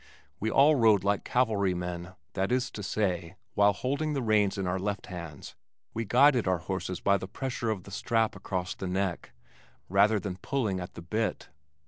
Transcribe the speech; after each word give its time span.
We 0.39 0.49
all 0.49 0.73
rode 0.73 1.03
like 1.03 1.23
cavalrymen, 1.23 2.15
that 2.33 2.51
is 2.51 2.71
to 2.71 2.81
say, 2.81 3.35
while 3.53 3.71
holding 3.73 4.13
the 4.13 4.23
reins 4.23 4.57
in 4.57 4.65
our 4.65 4.79
left 4.79 5.05
hands 5.05 5.53
we 5.93 6.05
guided 6.05 6.47
our 6.47 6.57
horses 6.57 6.99
by 6.99 7.17
the 7.17 7.27
pressure 7.27 7.69
of 7.69 7.83
the 7.83 7.91
strap 7.91 8.35
across 8.35 8.73
the 8.73 8.87
neck, 8.87 9.31
rather 9.89 10.19
than 10.19 10.33
by 10.33 10.39
pulling 10.41 10.79
at 10.79 10.95
the 10.95 11.03
bit. 11.03 11.49